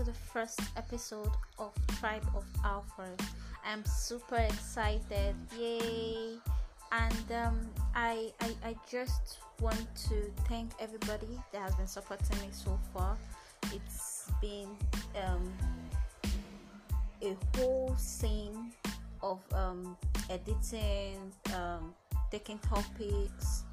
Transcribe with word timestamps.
to 0.00 0.06
the 0.06 0.18
first 0.32 0.62
episode 0.78 1.30
of 1.58 1.74
Tribe 1.98 2.24
of 2.34 2.44
Alpha. 2.64 3.06
I'm 3.66 3.84
super 3.84 4.36
excited. 4.36 5.34
Yay! 5.58 6.38
And 6.90 7.32
um, 7.32 7.60
I, 7.94 8.32
I, 8.40 8.54
I 8.64 8.76
just 8.90 9.40
want 9.60 9.86
to 10.08 10.32
thank 10.48 10.70
everybody 10.80 11.38
that 11.52 11.60
has 11.60 11.74
been 11.74 11.86
supporting 11.86 12.38
me 12.38 12.48
so 12.50 12.78
far. 12.94 13.18
It's 13.74 14.30
been 14.40 14.68
um, 15.22 15.52
a 17.22 17.36
whole 17.56 17.94
scene 17.98 18.72
of 19.22 19.40
um, 19.52 19.98
editing, 20.30 21.30
um, 21.54 21.94
taking 22.30 22.58
topics, 22.60 23.64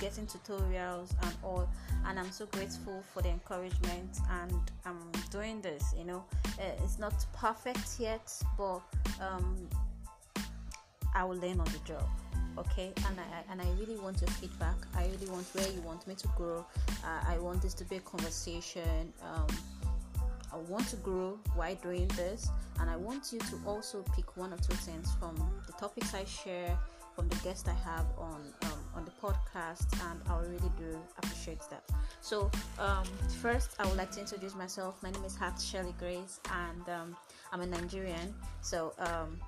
getting 0.00 0.26
tutorials 0.26 1.10
and 1.22 1.34
all 1.42 1.68
and 2.06 2.18
i'm 2.18 2.30
so 2.30 2.46
grateful 2.46 3.02
for 3.12 3.22
the 3.22 3.28
encouragement 3.28 4.18
and 4.42 4.52
i'm 4.84 4.98
doing 5.30 5.60
this 5.60 5.94
you 5.98 6.04
know. 6.04 6.24
Uh, 6.58 6.84
it's 6.84 6.98
not 6.98 7.14
perfect 7.34 7.98
yet 7.98 8.32
but 8.56 8.80
um, 9.20 9.68
i 11.14 11.22
will 11.24 11.36
learn 11.36 11.60
on 11.60 11.66
the 11.66 11.80
job 11.84 12.04
okay? 12.58 12.92
And 13.08 13.20
i 13.20 13.52
and 13.52 13.60
i 13.60 13.66
really 13.78 13.96
want 13.96 14.20
your 14.20 14.30
feedback. 14.30 14.76
I 14.94 15.06
really 15.06 15.28
want 15.30 15.46
where 15.54 15.68
you 15.68 15.80
want 15.82 16.06
me 16.06 16.14
to 16.14 16.28
grow. 16.36 16.64
Uh, 17.04 17.20
i 17.28 17.38
want 17.38 17.62
this 17.62 17.74
to 17.74 17.84
be 17.84 17.96
a 17.96 18.00
conversation. 18.00 19.12
Um, 19.22 19.46
I 20.52 20.58
want 20.68 20.88
to 20.88 20.96
grow 20.96 21.38
while 21.54 21.74
doing 21.76 22.08
this, 22.16 22.48
and 22.80 22.88
I 22.88 22.96
want 22.96 23.32
you 23.32 23.40
to 23.40 23.60
also 23.66 24.02
pick 24.14 24.36
one 24.36 24.52
or 24.52 24.56
two 24.56 24.74
things 24.74 25.12
from 25.18 25.34
the 25.66 25.72
topics 25.72 26.14
I 26.14 26.24
share, 26.24 26.78
from 27.16 27.28
the 27.28 27.36
guests 27.36 27.66
I 27.66 27.72
have 27.88 28.06
on 28.18 28.42
um, 28.62 28.80
on 28.94 29.04
the 29.06 29.10
podcast, 29.10 29.86
and 30.10 30.20
I 30.28 30.38
really 30.40 30.70
do 30.78 30.98
appreciate 31.18 31.60
that. 31.70 31.82
So, 32.20 32.50
um, 32.78 33.04
first, 33.40 33.70
I 33.78 33.86
would 33.86 33.96
like 33.96 34.10
to 34.12 34.20
introduce 34.20 34.54
myself. 34.54 35.02
My 35.02 35.10
name 35.10 35.24
is 35.24 35.34
Hat 35.34 35.58
Shirley 35.60 35.94
Grace, 35.98 36.40
and 36.52 36.88
um, 36.88 37.16
I'm 37.52 37.62
a 37.62 37.66
Nigerian. 37.66 38.34
So, 38.60 38.92
um, 38.98 39.40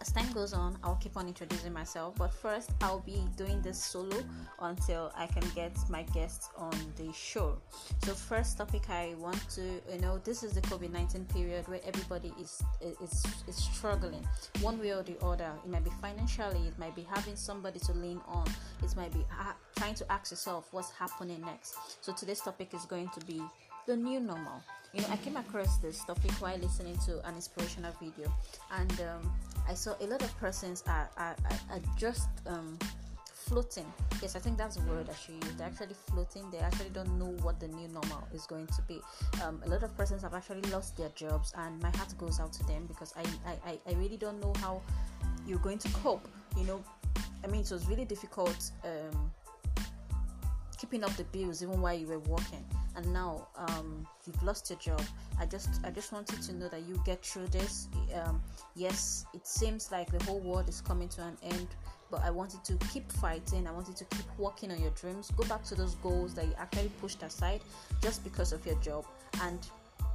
as 0.00 0.12
time 0.12 0.32
goes 0.32 0.54
on, 0.54 0.78
I'll 0.82 0.96
keep 0.96 1.16
on 1.16 1.28
introducing 1.28 1.72
myself. 1.72 2.14
But 2.16 2.32
first, 2.32 2.70
I'll 2.80 3.00
be 3.00 3.22
doing 3.36 3.60
this 3.60 3.82
solo 3.82 4.16
until 4.60 5.12
I 5.14 5.26
can 5.26 5.44
get 5.54 5.72
my 5.90 6.02
guests 6.14 6.48
on 6.56 6.72
the 6.96 7.12
show. 7.12 7.58
So, 8.04 8.14
first 8.14 8.56
topic 8.56 8.88
I 8.88 9.14
want 9.18 9.46
to, 9.50 9.60
you 9.92 10.00
know, 10.00 10.18
this 10.24 10.42
is 10.42 10.52
the 10.52 10.62
COVID 10.62 10.90
nineteen 10.90 11.26
period 11.26 11.68
where 11.68 11.80
everybody 11.86 12.32
is, 12.40 12.62
is 12.80 13.24
is 13.46 13.56
struggling 13.56 14.26
one 14.62 14.78
way 14.80 14.92
or 14.92 15.02
the 15.02 15.18
other. 15.22 15.52
It 15.64 15.70
might 15.70 15.84
be 15.84 15.90
financially, 16.00 16.66
it 16.66 16.78
might 16.78 16.96
be 16.96 17.02
having 17.02 17.36
somebody 17.36 17.78
to 17.80 17.92
lean 17.92 18.20
on, 18.26 18.46
it 18.82 18.96
might 18.96 19.12
be 19.12 19.24
ha- 19.28 19.56
trying 19.76 19.94
to 19.94 20.10
ask 20.10 20.30
yourself 20.30 20.68
what's 20.70 20.90
happening 20.90 21.42
next. 21.42 21.74
So, 22.00 22.14
today's 22.14 22.40
topic 22.40 22.72
is 22.72 22.86
going 22.86 23.10
to 23.18 23.24
be 23.26 23.42
the 23.86 23.96
new 23.96 24.20
normal 24.20 24.62
you 24.92 25.00
know 25.00 25.08
i 25.10 25.16
came 25.18 25.36
across 25.36 25.78
this 25.78 26.04
topic 26.04 26.30
while 26.32 26.56
listening 26.58 26.96
to 26.98 27.26
an 27.26 27.34
inspirational 27.34 27.92
video 28.00 28.32
and 28.72 28.92
um, 29.00 29.32
i 29.70 29.74
saw 29.74 29.94
a 30.00 30.06
lot 30.06 30.20
of 30.22 30.36
persons 30.38 30.82
are, 30.88 31.08
are, 31.16 31.36
are 31.70 31.80
just 31.96 32.28
um, 32.46 32.76
floating. 33.24 33.86
Yes 34.20 34.34
i 34.34 34.38
think 34.40 34.58
that's 34.58 34.76
the 34.76 34.82
word 34.82 35.08
i 35.08 35.14
should 35.14 35.36
use. 35.44 35.54
They're 35.56 35.66
actually 35.68 35.94
floating. 36.08 36.50
They 36.50 36.58
actually 36.58 36.90
don't 36.90 37.18
know 37.18 37.32
what 37.42 37.60
the 37.60 37.68
new 37.68 37.88
normal 37.88 38.26
is 38.34 38.46
going 38.46 38.66
to 38.66 38.82
be. 38.82 39.00
Um, 39.44 39.62
a 39.64 39.68
lot 39.68 39.82
of 39.82 39.96
persons 39.96 40.22
have 40.22 40.34
actually 40.34 40.62
lost 40.70 40.96
their 40.96 41.10
jobs 41.10 41.52
and 41.56 41.80
my 41.80 41.90
heart 41.96 42.12
goes 42.18 42.40
out 42.40 42.52
to 42.54 42.64
them 42.64 42.86
because 42.86 43.14
i 43.16 43.24
i, 43.70 43.78
I 43.88 43.92
really 43.94 44.16
don't 44.16 44.40
know 44.40 44.52
how 44.58 44.82
you're 45.46 45.58
going 45.58 45.78
to 45.78 45.88
cope 46.02 46.26
you 46.56 46.64
know? 46.64 46.82
I 47.44 47.46
mean 47.46 47.60
it 47.62 47.70
was 47.70 47.86
really 47.86 48.04
difficult 48.04 48.72
um, 48.84 49.30
keeping 50.78 51.04
up 51.04 51.14
the 51.16 51.24
bills 51.24 51.62
even 51.62 51.80
while 51.80 51.94
you 51.94 52.08
were 52.08 52.18
working 52.20 52.64
and 52.96 53.12
now 53.12 53.48
um, 53.56 54.06
you've 54.26 54.42
lost 54.42 54.70
your 54.70 54.78
job. 54.78 55.02
I 55.38 55.46
just 55.46 55.80
i 55.84 55.90
just 55.90 56.12
wanted 56.12 56.42
to 56.42 56.52
know 56.52 56.68
that 56.68 56.82
you 56.88 57.00
get 57.04 57.24
through 57.24 57.48
this. 57.48 57.88
Um, 58.14 58.40
yes 58.74 59.24
it 59.34 59.46
seems 59.46 59.90
like 59.90 60.10
the 60.16 60.22
whole 60.24 60.40
world 60.40 60.68
is 60.68 60.80
coming 60.80 61.08
to 61.10 61.22
an 61.22 61.36
end 61.42 61.68
but 62.10 62.22
i 62.24 62.30
wanted 62.30 62.64
to 62.64 62.74
keep 62.92 63.10
fighting. 63.12 63.66
I 63.66 63.72
wanted 63.72 63.96
to 63.96 64.04
keep 64.04 64.26
working 64.38 64.70
on 64.70 64.80
your 64.80 64.90
dreams. 64.92 65.30
Go 65.36 65.44
back 65.44 65.64
to 65.64 65.74
those 65.74 65.94
goals 65.96 66.34
that 66.34 66.46
you 66.46 66.54
actually 66.58 66.90
pushed 67.00 67.22
aside 67.22 67.60
just 68.02 68.24
because 68.24 68.52
of 68.52 68.64
your 68.66 68.76
job 68.76 69.04
and 69.42 69.58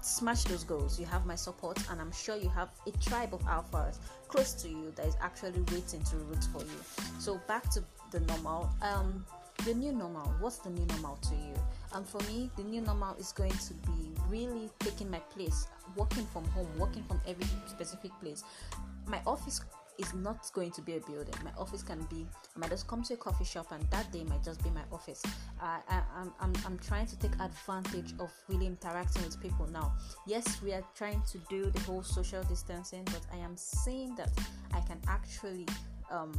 smash 0.00 0.44
those 0.44 0.64
goals. 0.64 0.98
You 0.98 1.06
have 1.06 1.26
my 1.26 1.36
support 1.36 1.78
and 1.90 2.00
i'm 2.00 2.12
sure 2.12 2.36
you 2.36 2.48
have 2.48 2.70
a 2.86 2.90
tribe 2.98 3.34
of 3.34 3.42
alphas 3.42 3.98
close 4.28 4.52
to 4.54 4.68
you 4.68 4.92
that 4.96 5.06
is 5.06 5.16
actually 5.20 5.60
waiting 5.72 6.02
to 6.02 6.16
root 6.16 6.44
for 6.52 6.62
you. 6.62 6.80
So 7.18 7.40
back 7.46 7.70
to 7.70 7.84
the 8.10 8.20
normal. 8.20 8.70
Um 8.80 9.24
the 9.64 9.74
new 9.74 9.92
normal? 9.92 10.32
What's 10.40 10.58
the 10.58 10.70
new 10.70 10.84
normal 10.86 11.16
to 11.16 11.34
you? 11.34 11.54
And 11.94 12.06
for 12.06 12.18
me 12.30 12.50
the 12.56 12.62
new 12.62 12.80
normal 12.80 13.14
is 13.16 13.32
going 13.32 13.52
to 13.52 13.74
be 13.74 14.12
really 14.28 14.70
taking 14.80 15.10
my 15.10 15.18
place 15.18 15.66
working 15.96 16.26
from 16.26 16.44
home 16.46 16.68
working 16.78 17.04
from 17.04 17.20
every 17.26 17.46
specific 17.66 18.12
place. 18.20 18.44
My 19.06 19.20
office 19.26 19.60
is 19.98 20.14
not 20.14 20.50
going 20.54 20.70
to 20.72 20.80
be 20.80 20.96
a 20.96 21.00
building. 21.00 21.34
My 21.44 21.50
office 21.58 21.82
can 21.82 22.00
be 22.10 22.26
i 22.56 22.58
might 22.58 22.70
just 22.70 22.86
come 22.88 23.02
to 23.02 23.14
a 23.14 23.16
coffee 23.16 23.44
shop 23.44 23.72
and 23.72 23.82
that 23.90 24.10
day 24.10 24.24
might 24.24 24.42
just 24.42 24.62
be 24.64 24.70
my 24.70 24.82
office. 24.90 25.22
Uh, 25.60 25.78
I, 25.88 26.02
I'm, 26.16 26.32
I'm, 26.40 26.52
I'm 26.64 26.78
trying 26.78 27.06
to 27.06 27.18
take 27.18 27.32
advantage 27.40 28.14
of 28.18 28.32
really 28.48 28.66
interacting 28.66 29.22
with 29.22 29.40
people 29.40 29.68
now. 29.70 29.92
Yes 30.26 30.62
we 30.62 30.72
are 30.72 30.82
trying 30.94 31.22
to 31.30 31.38
do 31.50 31.70
the 31.70 31.80
whole 31.80 32.02
social 32.02 32.42
distancing 32.44 33.04
but 33.04 33.20
i 33.32 33.36
am 33.36 33.56
saying 33.56 34.14
that 34.16 34.30
i 34.72 34.80
can 34.80 34.98
actually 35.08 35.66
um, 36.10 36.32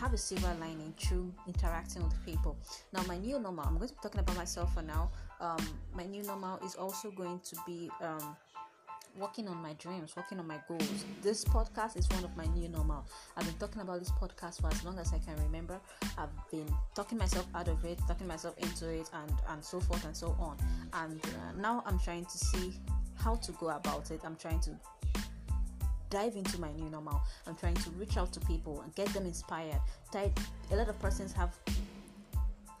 have 0.00 0.12
a 0.12 0.18
silver 0.18 0.54
lining 0.60 0.94
through 0.98 1.32
interacting 1.46 2.02
with 2.02 2.24
people. 2.24 2.56
Now, 2.92 3.02
my 3.04 3.18
new 3.18 3.38
normal, 3.38 3.64
I'm 3.64 3.76
going 3.76 3.88
to 3.88 3.94
be 3.94 4.00
talking 4.02 4.20
about 4.20 4.36
myself 4.36 4.72
for 4.74 4.82
now. 4.82 5.10
Um, 5.40 5.58
my 5.94 6.04
new 6.04 6.22
normal 6.22 6.58
is 6.64 6.74
also 6.74 7.10
going 7.10 7.40
to 7.40 7.56
be 7.66 7.90
um, 8.00 8.36
working 9.18 9.48
on 9.48 9.56
my 9.56 9.72
dreams, 9.74 10.14
working 10.16 10.38
on 10.38 10.46
my 10.46 10.58
goals. 10.68 11.04
This 11.22 11.44
podcast 11.44 11.96
is 11.96 12.08
one 12.10 12.24
of 12.24 12.36
my 12.36 12.46
new 12.46 12.68
normal. 12.68 13.04
I've 13.36 13.44
been 13.44 13.54
talking 13.54 13.82
about 13.82 13.98
this 13.98 14.10
podcast 14.12 14.60
for 14.60 14.68
as 14.68 14.84
long 14.84 14.98
as 14.98 15.12
I 15.12 15.18
can 15.18 15.36
remember. 15.44 15.80
I've 16.16 16.30
been 16.50 16.66
talking 16.94 17.18
myself 17.18 17.46
out 17.54 17.68
of 17.68 17.84
it, 17.84 17.98
talking 18.06 18.26
myself 18.26 18.56
into 18.58 18.88
it, 18.88 19.10
and 19.12 19.32
and 19.48 19.64
so 19.64 19.80
forth 19.80 20.04
and 20.04 20.16
so 20.16 20.36
on. 20.38 20.56
And 20.92 21.20
uh, 21.24 21.60
now 21.60 21.82
I'm 21.86 21.98
trying 21.98 22.24
to 22.24 22.38
see 22.38 22.72
how 23.16 23.36
to 23.36 23.52
go 23.52 23.70
about 23.70 24.10
it. 24.10 24.20
I'm 24.24 24.36
trying 24.36 24.60
to 24.60 24.70
dive 26.10 26.36
into 26.36 26.60
my 26.60 26.72
new 26.72 26.90
normal. 26.90 27.20
I'm 27.46 27.54
trying 27.54 27.76
to 27.76 27.90
reach 27.90 28.16
out 28.16 28.32
to 28.32 28.40
people 28.40 28.80
and 28.82 28.94
get 28.94 29.08
them 29.08 29.24
inspired. 29.24 29.80
A 30.14 30.76
lot 30.76 30.88
of 30.88 30.98
persons 30.98 31.32
have 31.32 31.56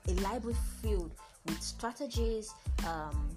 a 0.08 0.12
library 0.22 0.56
filled 0.82 1.12
with 1.46 1.62
strategies, 1.62 2.52
um, 2.86 3.30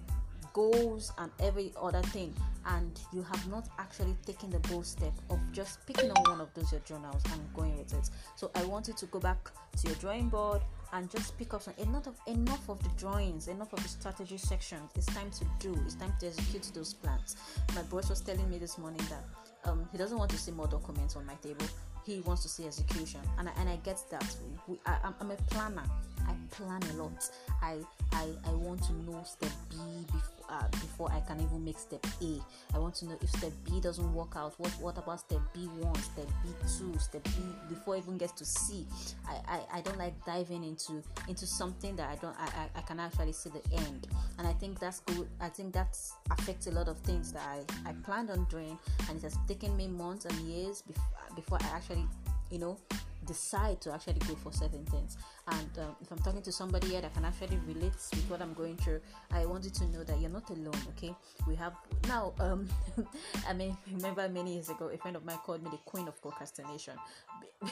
goals, 0.52 1.12
and 1.18 1.30
every 1.40 1.72
other 1.80 2.02
thing, 2.02 2.34
and 2.66 3.00
you 3.12 3.22
have 3.22 3.48
not 3.48 3.68
actually 3.78 4.16
taken 4.26 4.50
the 4.50 4.58
bold 4.60 4.86
step 4.86 5.12
of 5.30 5.38
just 5.52 5.84
picking 5.86 6.10
on 6.10 6.30
one 6.30 6.40
of 6.40 6.52
those 6.54 6.70
your 6.72 6.80
journals 6.82 7.22
and 7.32 7.54
going 7.54 7.76
with 7.76 7.92
it. 7.94 8.10
So 8.36 8.50
I 8.54 8.64
want 8.64 8.88
you 8.88 8.94
to 8.94 9.06
go 9.06 9.18
back 9.18 9.50
to 9.78 9.86
your 9.86 9.96
drawing 9.96 10.28
board 10.28 10.62
and 10.92 11.10
just 11.10 11.36
pick 11.38 11.54
up 11.54 11.62
some 11.62 11.74
enough 11.78 12.06
of 12.06 12.14
enough 12.26 12.68
of 12.68 12.82
the 12.82 12.88
drawings, 12.90 13.48
enough 13.48 13.72
of 13.72 13.82
the 13.82 13.88
strategy 13.88 14.36
sections. 14.36 14.90
It's 14.94 15.06
time 15.06 15.30
to 15.32 15.44
do. 15.58 15.76
It's 15.84 15.96
time 15.96 16.12
to 16.20 16.26
execute 16.28 16.70
those 16.72 16.94
plans. 16.94 17.36
My 17.74 17.82
boss 17.82 18.10
was 18.10 18.20
telling 18.20 18.48
me 18.48 18.58
this 18.58 18.78
morning 18.78 19.00
that 19.10 19.24
um, 19.64 19.88
he 19.92 19.98
doesn't 19.98 20.18
want 20.18 20.30
to 20.30 20.38
see 20.38 20.52
more 20.52 20.66
documents 20.66 21.16
on 21.16 21.24
my 21.26 21.34
table. 21.36 21.66
He 22.04 22.20
wants 22.20 22.42
to 22.42 22.48
see 22.50 22.66
execution, 22.66 23.20
and 23.38 23.48
I, 23.48 23.52
and 23.58 23.68
I 23.68 23.76
get 23.76 23.98
that. 24.10 24.36
We, 24.68 24.78
I, 24.84 24.98
I'm 25.20 25.30
a 25.30 25.36
planner. 25.48 25.84
I 26.26 26.34
plan 26.50 26.82
a 26.92 27.02
lot. 27.02 27.30
I 27.62 27.78
I, 28.12 28.28
I 28.46 28.50
want 28.50 28.82
to 28.84 28.92
know 28.92 29.22
step 29.24 29.50
B 29.70 29.76
before 30.06 30.46
uh, 30.50 30.68
before 30.70 31.10
I 31.10 31.20
can 31.20 31.40
even 31.40 31.64
make 31.64 31.78
step 31.78 32.06
A. 32.20 32.38
I 32.74 32.78
want 32.78 32.94
to 32.96 33.06
know 33.06 33.16
if 33.22 33.30
step 33.30 33.52
B 33.64 33.80
doesn't 33.80 34.12
work 34.12 34.34
out. 34.36 34.52
What 34.58 34.70
what 34.80 34.98
about 34.98 35.20
step 35.20 35.40
B 35.54 35.60
one, 35.80 35.94
step 35.94 36.28
B 36.42 36.50
two, 36.76 36.83
step 37.04 37.24
B 37.24 37.30
before 37.68 37.96
even 37.96 38.16
gets 38.18 38.32
to 38.32 38.44
see. 38.44 38.86
I, 39.28 39.40
I, 39.46 39.78
I 39.78 39.80
don't 39.82 39.98
like 39.98 40.14
diving 40.24 40.64
into 40.64 41.02
into 41.28 41.46
something 41.46 41.96
that 41.96 42.08
I 42.08 42.16
don't 42.16 42.36
I, 42.38 42.46
I, 42.46 42.78
I 42.78 42.82
can 42.82 43.00
actually 43.00 43.32
see 43.32 43.50
the 43.50 43.76
end. 43.76 44.08
And 44.38 44.46
I 44.46 44.52
think 44.52 44.78
that's 44.80 45.00
good. 45.00 45.28
I 45.40 45.48
think 45.48 45.72
that 45.74 45.96
affects 46.30 46.66
a 46.66 46.72
lot 46.72 46.88
of 46.88 46.98
things 46.98 47.32
that 47.32 47.42
I, 47.42 47.90
I 47.90 47.92
planned 48.04 48.30
on 48.30 48.44
doing 48.50 48.78
and 49.08 49.18
it 49.18 49.22
has 49.22 49.36
taken 49.46 49.76
me 49.76 49.88
months 49.88 50.24
and 50.24 50.36
years 50.40 50.82
before 50.82 51.04
before 51.34 51.58
I 51.62 51.76
actually 51.76 52.06
you 52.50 52.58
know 52.58 52.78
decide 53.24 53.80
to 53.82 53.92
actually 53.92 54.18
go 54.20 54.34
for 54.36 54.52
certain 54.52 54.84
things. 54.86 55.16
And 55.48 55.78
um, 55.78 55.96
if 56.00 56.10
I'm 56.10 56.18
talking 56.18 56.42
to 56.42 56.52
somebody 56.52 56.88
here 56.88 57.00
that 57.00 57.12
can 57.14 57.24
actually 57.24 57.58
relate 57.66 57.92
with 58.10 58.24
what 58.28 58.40
I'm 58.40 58.54
going 58.54 58.76
through, 58.76 59.00
I 59.30 59.44
want 59.46 59.64
you 59.64 59.70
to 59.70 59.86
know 59.88 60.04
that 60.04 60.20
you're 60.20 60.30
not 60.30 60.48
alone. 60.50 60.80
Okay, 60.96 61.14
we 61.46 61.54
have 61.56 61.74
now. 62.08 62.32
Um, 62.40 62.68
I 63.48 63.52
mean, 63.52 63.76
remember 63.92 64.28
many 64.28 64.54
years 64.54 64.70
ago, 64.70 64.88
a 64.88 64.96
friend 64.96 65.16
of 65.16 65.24
mine 65.24 65.38
called 65.44 65.62
me 65.62 65.70
the 65.70 65.78
queen 65.78 66.08
of 66.08 66.20
procrastination. 66.22 66.94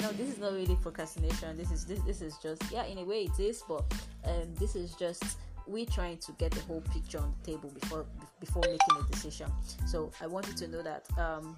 now, 0.00 0.10
this 0.12 0.28
is 0.28 0.38
not 0.38 0.52
really 0.52 0.76
procrastination. 0.76 1.56
This 1.56 1.70
is 1.70 1.84
this 1.84 2.00
this 2.00 2.22
is 2.22 2.36
just 2.38 2.62
yeah, 2.72 2.84
in 2.84 2.98
a 2.98 3.04
way 3.04 3.24
it 3.24 3.40
is, 3.40 3.62
but 3.68 3.84
um, 4.24 4.54
this 4.58 4.76
is 4.76 4.94
just 4.94 5.38
we 5.68 5.84
trying 5.84 6.16
to 6.18 6.32
get 6.32 6.50
the 6.52 6.60
whole 6.62 6.80
picture 6.92 7.18
on 7.18 7.34
the 7.42 7.52
table 7.52 7.70
before 7.80 8.06
before 8.40 8.62
making 8.62 8.96
a 8.98 9.12
decision. 9.12 9.50
So 9.86 10.10
I 10.20 10.26
want 10.26 10.46
you 10.48 10.54
to 10.54 10.68
know 10.68 10.82
that 10.82 11.06
um, 11.18 11.56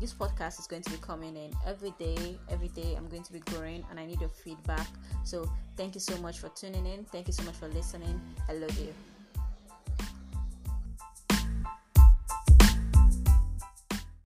this 0.00 0.14
podcast 0.14 0.58
is 0.58 0.66
going 0.66 0.82
to 0.82 0.90
be 0.90 0.96
coming 0.98 1.36
in 1.36 1.52
every 1.66 1.92
day. 1.98 2.38
Every 2.48 2.68
day 2.68 2.94
i'm 2.96 3.08
going 3.08 3.22
to 3.22 3.32
be 3.32 3.40
growing 3.40 3.84
and 3.90 4.00
i 4.00 4.06
need 4.06 4.20
your 4.20 4.30
feedback. 4.30 4.86
So 5.24 5.48
thank 5.76 5.94
you 5.94 6.00
so 6.00 6.16
much 6.18 6.38
for 6.38 6.48
tuning 6.50 6.86
in. 6.86 7.04
Thank 7.04 7.26
you 7.26 7.32
so 7.32 7.42
much 7.44 7.56
for 7.56 7.68
listening. 7.68 8.20
I 8.48 8.54
love 8.54 8.76
you 8.78 8.94